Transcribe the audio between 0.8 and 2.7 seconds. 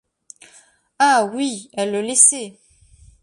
Ah! oui, elle le laissait!